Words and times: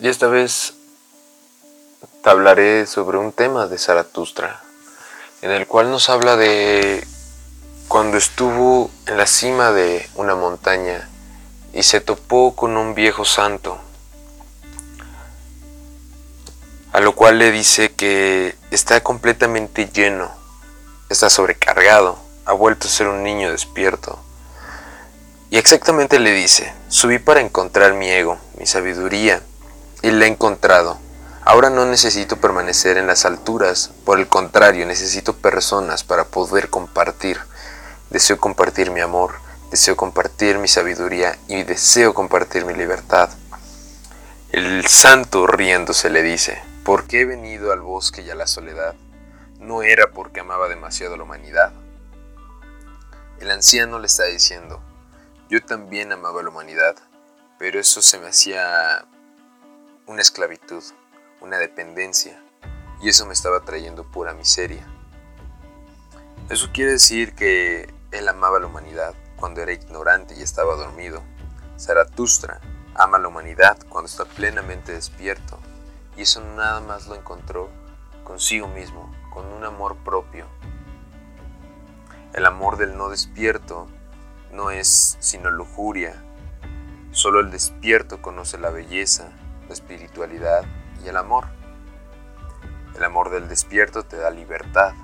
Y 0.00 0.06
esta 0.06 0.28
vez 0.28 0.74
te 2.22 2.30
hablaré 2.30 2.86
sobre 2.86 3.18
un 3.18 3.32
tema 3.32 3.66
de 3.66 3.78
Zaratustra, 3.78 4.62
en 5.42 5.50
el 5.50 5.66
cual 5.66 5.90
nos 5.90 6.08
habla 6.08 6.36
de 6.36 7.04
cuando 7.88 8.16
estuvo 8.16 8.92
en 9.06 9.16
la 9.16 9.26
cima 9.26 9.72
de 9.72 10.08
una 10.14 10.36
montaña 10.36 11.08
y 11.72 11.82
se 11.82 12.00
topó 12.00 12.54
con 12.54 12.76
un 12.76 12.94
viejo 12.94 13.24
santo, 13.24 13.76
a 16.92 17.00
lo 17.00 17.16
cual 17.16 17.40
le 17.40 17.50
dice 17.50 17.90
que 17.90 18.54
está 18.70 19.02
completamente 19.02 19.90
lleno, 19.92 20.30
está 21.08 21.28
sobrecargado, 21.28 22.20
ha 22.44 22.52
vuelto 22.52 22.86
a 22.86 22.90
ser 22.90 23.08
un 23.08 23.24
niño 23.24 23.50
despierto. 23.50 24.16
Y 25.50 25.58
exactamente 25.58 26.20
le 26.20 26.34
dice, 26.34 26.72
subí 26.86 27.18
para 27.18 27.40
encontrar 27.40 27.94
mi 27.94 28.08
ego, 28.08 28.38
mi 28.58 28.66
sabiduría, 28.66 29.42
y 30.02 30.10
la 30.10 30.24
he 30.24 30.28
encontrado. 30.28 30.98
Ahora 31.44 31.70
no 31.70 31.86
necesito 31.86 32.36
permanecer 32.36 32.98
en 32.98 33.06
las 33.06 33.24
alturas, 33.24 33.90
por 34.04 34.18
el 34.18 34.28
contrario, 34.28 34.84
necesito 34.84 35.34
personas 35.34 36.04
para 36.04 36.24
poder 36.24 36.68
compartir. 36.68 37.38
Deseo 38.10 38.38
compartir 38.38 38.90
mi 38.90 39.00
amor, 39.00 39.32
deseo 39.70 39.96
compartir 39.96 40.58
mi 40.58 40.68
sabiduría 40.68 41.38
y 41.48 41.62
deseo 41.62 42.12
compartir 42.12 42.64
mi 42.64 42.74
libertad. 42.74 43.30
El 44.50 44.86
santo 44.86 45.46
riéndose 45.46 46.10
le 46.10 46.22
dice, 46.22 46.62
¿por 46.84 47.06
qué 47.06 47.22
he 47.22 47.24
venido 47.24 47.72
al 47.72 47.80
bosque 47.80 48.22
y 48.22 48.30
a 48.30 48.34
la 48.34 48.46
soledad? 48.46 48.94
No 49.58 49.82
era 49.82 50.10
porque 50.10 50.40
amaba 50.40 50.68
demasiado 50.68 51.16
la 51.16 51.24
humanidad. 51.24 51.72
El 53.40 53.50
anciano 53.50 53.98
le 53.98 54.06
está 54.06 54.24
diciendo, 54.24 54.82
yo 55.48 55.64
también 55.64 56.12
amaba 56.12 56.42
la 56.42 56.50
humanidad, 56.50 56.96
pero 57.58 57.80
eso 57.80 58.02
se 58.02 58.18
me 58.18 58.28
hacía 58.28 59.06
una 60.08 60.22
esclavitud, 60.22 60.82
una 61.42 61.58
dependencia, 61.58 62.42
y 63.02 63.10
eso 63.10 63.26
me 63.26 63.34
estaba 63.34 63.60
trayendo 63.60 64.10
pura 64.10 64.32
miseria. 64.32 64.86
Eso 66.48 66.70
quiere 66.72 66.92
decir 66.92 67.34
que 67.34 67.92
él 68.10 68.26
amaba 68.26 68.58
la 68.58 68.68
humanidad 68.68 69.14
cuando 69.36 69.60
era 69.60 69.74
ignorante 69.74 70.34
y 70.34 70.40
estaba 70.40 70.76
dormido. 70.76 71.22
Zaratustra 71.78 72.58
ama 72.94 73.18
la 73.18 73.28
humanidad 73.28 73.76
cuando 73.90 74.08
está 74.08 74.24
plenamente 74.24 74.92
despierto, 74.92 75.58
y 76.16 76.22
eso 76.22 76.40
nada 76.40 76.80
más 76.80 77.06
lo 77.06 77.14
encontró 77.14 77.68
consigo 78.24 78.66
mismo, 78.66 79.14
con 79.30 79.44
un 79.52 79.62
amor 79.62 79.94
propio. 79.98 80.46
El 82.32 82.46
amor 82.46 82.78
del 82.78 82.96
no 82.96 83.10
despierto 83.10 83.88
no 84.52 84.70
es 84.70 85.18
sino 85.20 85.50
lujuria, 85.50 86.24
solo 87.10 87.40
el 87.40 87.50
despierto 87.50 88.22
conoce 88.22 88.56
la 88.56 88.70
belleza, 88.70 89.32
la 89.68 89.74
espiritualidad 89.74 90.64
y 91.04 91.08
el 91.08 91.16
amor. 91.16 91.46
El 92.96 93.04
amor 93.04 93.30
del 93.30 93.48
despierto 93.48 94.02
te 94.02 94.16
da 94.16 94.30
libertad. 94.30 94.94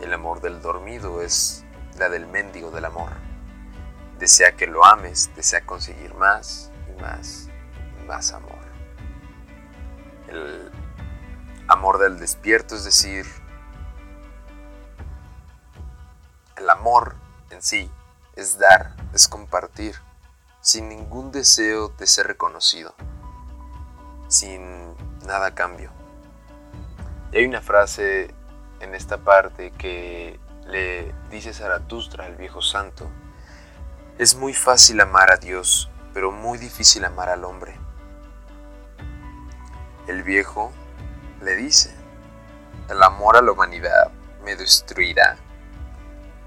El 0.00 0.12
amor 0.12 0.40
del 0.40 0.60
dormido 0.60 1.22
es 1.22 1.64
la 1.98 2.08
del 2.08 2.26
mendigo 2.26 2.70
del 2.70 2.84
amor. 2.84 3.10
Desea 4.18 4.52
que 4.52 4.66
lo 4.66 4.84
ames, 4.84 5.30
desea 5.34 5.64
conseguir 5.66 6.14
más 6.14 6.70
y 6.88 7.00
más 7.00 7.48
y 8.00 8.06
más 8.06 8.32
amor. 8.32 8.62
El 10.28 10.70
amor 11.68 11.98
del 11.98 12.18
despierto, 12.18 12.76
es 12.76 12.84
decir, 12.84 13.26
el 16.56 16.70
amor 16.70 17.16
en 17.50 17.62
sí 17.62 17.90
es 18.36 18.58
dar, 18.58 18.94
es 19.12 19.28
compartir, 19.28 19.96
sin 20.60 20.88
ningún 20.88 21.32
deseo 21.32 21.88
de 21.88 22.06
ser 22.06 22.26
reconocido 22.26 22.94
sin 24.34 24.94
nada 25.24 25.54
cambio. 25.54 25.90
Hay 27.32 27.44
una 27.44 27.60
frase 27.60 28.34
en 28.80 28.94
esta 28.94 29.18
parte 29.18 29.70
que 29.70 30.40
le 30.66 31.14
dice 31.30 31.52
Zaratustra 31.54 32.26
al 32.26 32.36
viejo 32.36 32.60
santo, 32.60 33.08
es 34.18 34.34
muy 34.34 34.52
fácil 34.52 35.00
amar 35.00 35.32
a 35.32 35.36
Dios, 35.36 35.88
pero 36.12 36.32
muy 36.32 36.58
difícil 36.58 37.04
amar 37.04 37.28
al 37.28 37.44
hombre. 37.44 37.76
El 40.08 40.22
viejo 40.22 40.72
le 41.40 41.54
dice, 41.56 41.94
el 42.88 43.02
amor 43.02 43.36
a 43.36 43.42
la 43.42 43.52
humanidad 43.52 44.10
me 44.44 44.56
destruirá. 44.56 45.36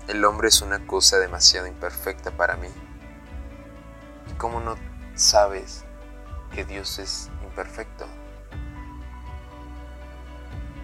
El 0.07 0.23
hombre 0.25 0.49
es 0.49 0.61
una 0.61 0.85
cosa 0.87 1.19
demasiado 1.19 1.67
imperfecta 1.67 2.31
para 2.31 2.55
mí. 2.55 2.69
¿Y 4.29 4.33
cómo 4.33 4.59
no 4.59 4.75
sabes 5.15 5.83
que 6.53 6.63
Dios 6.63 6.99
es 6.99 7.29
perfecto. 7.57 8.05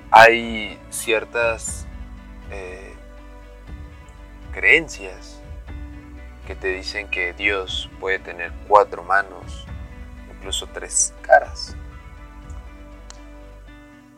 Hay 0.09 0.79
ciertas 0.89 1.85
eh, 2.49 2.95
creencias 4.51 5.39
que 6.47 6.55
te 6.55 6.69
dicen 6.69 7.09
que 7.09 7.33
Dios 7.33 7.91
puede 7.99 8.17
tener 8.17 8.51
cuatro 8.67 9.03
manos, 9.03 9.65
incluso 10.35 10.65
tres 10.67 11.13
caras. 11.21 11.75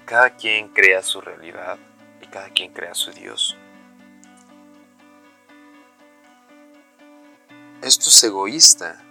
Cada 0.06 0.30
quien 0.30 0.70
crea 0.70 1.04
su 1.04 1.20
realidad 1.20 1.78
y 2.22 2.28
cada 2.28 2.50
quien 2.50 2.72
crea 2.72 2.94
su 2.94 3.12
Dios. 3.12 3.58
Esto 7.82 8.10
es 8.10 8.24
egoísta 8.24 9.05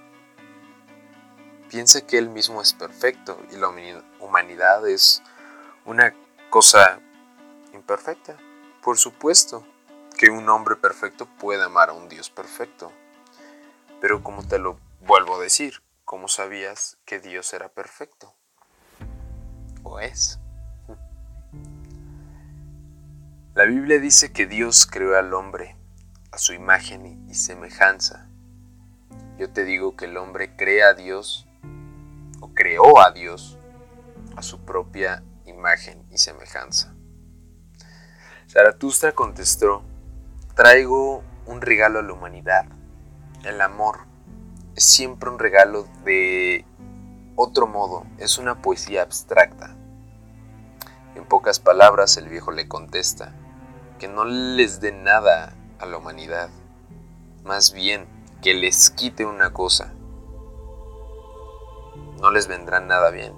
piensa 1.75 2.07
que 2.07 2.19
él 2.19 2.29
mismo 2.29 2.63
es 2.63 2.73
perfecto 2.73 3.37
y 3.51 3.57
la 3.57 3.67
humanidad 4.21 4.87
es 4.87 5.25
una 5.85 6.15
cosa 6.49 7.01
imperfecta. 7.73 8.37
Por 8.81 8.97
supuesto 8.97 9.67
que 10.17 10.31
un 10.31 10.49
hombre 10.49 10.77
perfecto 10.77 11.27
puede 11.27 11.65
amar 11.65 11.89
a 11.89 11.93
un 11.93 12.09
Dios 12.09 12.31
perfecto. 12.31 12.93
Pero 14.01 14.23
como 14.23 14.47
te 14.47 14.61
lo 14.61 14.79
vuelvo 15.01 15.35
a 15.35 15.43
decir, 15.43 15.83
¿cómo 16.05 16.29
sabías 16.29 16.97
que 17.05 17.19
Dios 17.19 17.53
era 17.53 17.69
perfecto? 17.69 18.33
¿O 19.83 19.99
es? 19.99 20.39
La 23.55 23.65
Biblia 23.65 23.99
dice 23.99 24.33
que 24.33 24.47
Dios 24.47 24.87
creó 24.87 25.19
al 25.19 25.35
hombre 25.35 25.77
a 26.31 26.39
su 26.39 26.53
imagen 26.53 27.29
y 27.29 27.35
semejanza. 27.35 28.29
Yo 29.39 29.51
te 29.51 29.65
digo 29.65 29.97
que 29.97 30.05
el 30.05 30.17
hombre 30.19 30.55
crea 30.55 30.91
a 30.91 30.95
Dios 30.95 31.49
creó 32.53 33.01
a 33.01 33.13
Dios 33.13 33.59
a 34.37 34.43
su 34.43 34.65
propia 34.65 35.23
imagen 35.47 36.05
y 36.11 36.19
semejanza. 36.19 36.95
Zaratustra 38.49 39.13
contestó, 39.13 39.83
traigo 40.55 41.23
un 41.47 41.61
regalo 41.61 42.01
a 42.01 42.03
la 42.03 42.13
humanidad. 42.13 42.67
El 43.45 43.61
amor 43.61 44.01
es 44.77 44.85
siempre 44.85 45.31
un 45.31 45.39
regalo 45.39 45.87
de 46.05 46.65
otro 47.37 47.67
modo, 47.67 48.05
es 48.19 48.39
una 48.39 48.61
poesía 48.61 49.03
abstracta. 49.03 49.75
En 51.15 51.25
pocas 51.25 51.61
palabras 51.61 52.17
el 52.17 52.29
viejo 52.29 52.51
le 52.51 52.69
contesta, 52.69 53.33
que 53.99 54.09
no 54.09 54.25
les 54.25 54.81
dé 54.81 54.93
nada 54.93 55.55
a 55.79 55.87
la 55.87 55.97
humanidad, 55.97 56.51
más 57.45 57.73
bien 57.73 58.07
que 58.43 58.55
les 58.55 58.91
quite 58.91 59.25
una 59.25 59.53
cosa, 59.53 59.94
no 62.25 62.31
les 62.31 62.49
vendrá 62.49 62.81
nada 62.81 63.11
bien, 63.11 63.35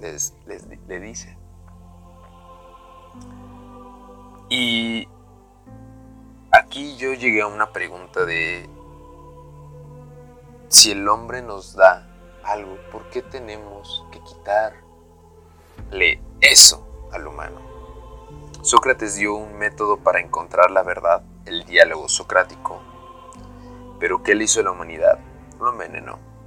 les, 0.00 0.32
le 0.86 1.00
dice. 1.00 1.36
Y 4.48 5.08
aquí 6.52 6.96
yo 6.98 7.14
llegué 7.14 7.42
a 7.42 7.48
una 7.48 7.72
pregunta 7.72 8.24
de 8.24 8.70
si 10.68 10.92
el 10.92 11.08
hombre 11.08 11.42
nos 11.42 11.74
da 11.74 12.08
algo, 12.44 12.78
¿por 12.92 13.10
qué 13.10 13.22
tenemos 13.22 14.06
que 14.12 14.20
quitarle 14.20 16.22
eso 16.40 17.08
al 17.10 17.26
humano? 17.26 17.60
Sócrates 18.62 19.16
dio 19.16 19.34
un 19.34 19.58
método 19.58 19.96
para 19.96 20.20
encontrar 20.20 20.70
la 20.70 20.84
verdad, 20.84 21.24
el 21.44 21.64
diálogo 21.64 22.08
socrático. 22.08 22.80
Pero 23.98 24.22
¿qué 24.22 24.36
le 24.36 24.44
hizo 24.44 24.60
a 24.60 24.62
la 24.62 24.70
humanidad? 24.70 25.18
Lo 25.58 25.72
envenenó. 25.72 26.37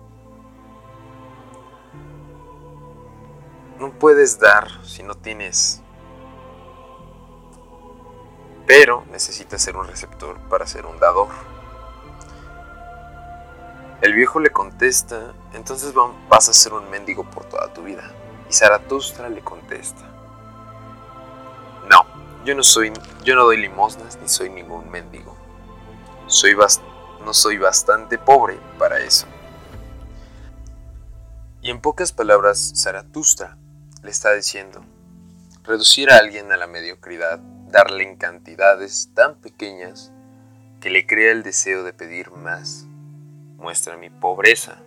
No 3.81 3.91
puedes 3.91 4.39
dar 4.39 4.69
si 4.85 5.01
no 5.01 5.15
tienes. 5.15 5.81
Pero 8.67 9.03
necesitas 9.11 9.61
ser 9.61 9.75
un 9.75 9.87
receptor 9.87 10.37
para 10.49 10.67
ser 10.67 10.85
un 10.85 10.99
dador. 10.99 11.29
El 14.01 14.13
viejo 14.13 14.39
le 14.39 14.51
contesta, 14.51 15.33
entonces 15.53 15.93
vas 16.29 16.47
a 16.47 16.53
ser 16.53 16.73
un 16.73 16.89
mendigo 16.91 17.23
por 17.23 17.45
toda 17.45 17.73
tu 17.73 17.81
vida. 17.81 18.03
Y 18.49 18.53
Zaratustra 18.53 19.29
le 19.29 19.41
contesta, 19.41 20.01
no, 21.89 22.05
yo 22.45 22.53
no 22.53 22.63
soy, 22.63 22.93
yo 23.23 23.35
no 23.35 23.45
doy 23.45 23.57
limosnas 23.57 24.17
ni 24.21 24.27
soy 24.27 24.49
ningún 24.49 24.89
mendigo. 24.91 25.35
Soy 26.27 26.55
no 27.25 27.33
soy 27.33 27.57
bastante 27.57 28.17
pobre 28.17 28.59
para 28.77 28.99
eso. 28.99 29.25
Y 31.61 31.69
en 31.69 31.81
pocas 31.81 32.11
palabras, 32.11 32.73
Zaratustra 32.75 33.57
le 34.03 34.09
está 34.09 34.33
diciendo, 34.33 34.83
reducir 35.63 36.11
a 36.11 36.17
alguien 36.17 36.51
a 36.51 36.57
la 36.57 36.67
mediocridad, 36.67 37.39
darle 37.39 38.03
en 38.03 38.17
cantidades 38.17 39.09
tan 39.13 39.39
pequeñas 39.39 40.11
que 40.79 40.89
le 40.89 41.05
crea 41.05 41.31
el 41.31 41.43
deseo 41.43 41.83
de 41.83 41.93
pedir 41.93 42.31
más, 42.31 42.85
muestra 43.57 43.97
mi 43.97 44.09
pobreza. 44.09 44.81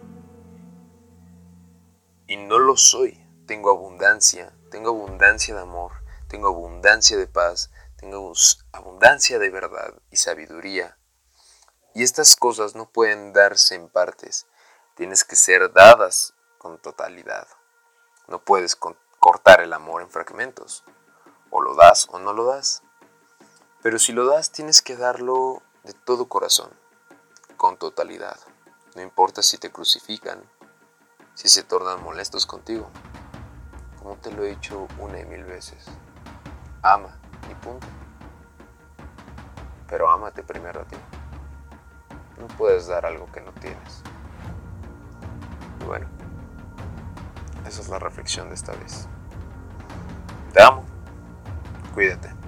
Y 2.26 2.37
no 2.37 2.58
lo 2.58 2.76
soy, 2.76 3.25
tengo 3.46 3.70
abundancia, 3.70 4.52
tengo 4.70 4.90
abundancia 4.90 5.55
de 5.55 5.61
amor, 5.61 5.93
tengo 6.26 6.49
abundancia 6.49 7.16
de 7.16 7.28
paz, 7.28 7.70
tengo 7.96 8.32
abundancia 8.72 9.38
de 9.38 9.50
verdad 9.50 9.94
y 10.11 10.16
sabiduría. 10.16 10.99
Y 11.94 12.02
estas 12.02 12.34
cosas 12.34 12.75
no 12.75 12.90
pueden 12.90 13.32
darse 13.32 13.76
en 13.76 13.88
partes, 13.88 14.46
tienes 14.96 15.22
que 15.22 15.37
ser 15.37 15.72
dadas 15.72 16.34
con 16.58 16.78
totalidad. 16.78 17.46
No 18.26 18.43
puedes 18.43 18.75
cortar 19.25 19.62
el 19.62 19.73
amor 19.73 20.03
en 20.03 20.11
fragmentos. 20.11 20.85
O 21.49 21.62
lo 21.62 21.75
das 21.75 22.09
o 22.11 22.19
no 22.19 22.35
lo 22.35 22.44
das. 22.44 22.82
Pero 23.82 23.99
si 23.99 24.12
lo 24.12 24.26
das, 24.26 24.50
tienes 24.50 24.82
que 24.82 24.99
darlo 24.99 25.62
de 25.82 25.94
todo 25.94 26.29
corazón, 26.29 26.69
con 27.56 27.79
totalidad. 27.79 28.38
No 28.94 29.00
importa 29.00 29.41
si 29.41 29.56
te 29.56 29.73
crucifican, 29.73 30.43
si 31.32 31.49
se 31.49 31.62
tornan 31.62 32.05
molestos 32.05 32.44
contigo. 32.44 32.91
Como 33.99 34.17
te 34.17 34.31
lo 34.31 34.44
he 34.44 34.50
dicho 34.50 34.88
una 34.99 35.19
y 35.19 35.25
mil 35.25 35.44
veces. 35.44 35.87
Ama 36.82 37.19
y 37.50 37.55
punto. 37.65 37.87
Pero 39.88 40.11
ámate 40.11 40.43
primero 40.43 40.82
a 40.82 40.85
ti. 40.85 40.97
No 42.37 42.47
puedes 42.59 42.88
dar 42.88 43.06
algo 43.06 43.32
que 43.32 43.41
no 43.41 43.53
tienes. 43.53 44.03
Bueno. 45.87 46.24
Esa 47.66 47.81
es 47.81 47.88
la 47.88 47.99
reflexión 47.99 48.49
de 48.49 48.55
esta 48.55 48.72
vez. 48.72 49.08
Te 50.52 50.62
amo. 50.62 50.84
Cuídate. 51.94 52.44